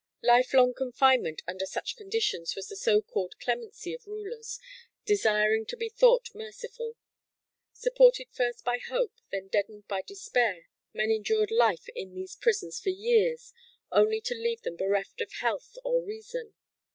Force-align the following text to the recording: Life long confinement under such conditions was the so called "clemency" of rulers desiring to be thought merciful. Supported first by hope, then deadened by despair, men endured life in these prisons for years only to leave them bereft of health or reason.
Life 0.23 0.51
long 0.55 0.73
confinement 0.73 1.43
under 1.47 1.67
such 1.67 1.95
conditions 1.95 2.55
was 2.55 2.69
the 2.69 2.75
so 2.75 3.03
called 3.03 3.39
"clemency" 3.39 3.93
of 3.93 4.07
rulers 4.07 4.59
desiring 5.05 5.63
to 5.67 5.77
be 5.77 5.89
thought 5.89 6.33
merciful. 6.33 6.95
Supported 7.71 8.31
first 8.31 8.65
by 8.65 8.79
hope, 8.79 9.13
then 9.31 9.47
deadened 9.47 9.87
by 9.87 10.01
despair, 10.01 10.65
men 10.91 11.11
endured 11.11 11.51
life 11.51 11.87
in 11.89 12.15
these 12.15 12.35
prisons 12.35 12.79
for 12.79 12.89
years 12.89 13.53
only 13.91 14.21
to 14.21 14.33
leave 14.33 14.63
them 14.63 14.75
bereft 14.75 15.21
of 15.21 15.33
health 15.33 15.77
or 15.83 16.01
reason. 16.01 16.55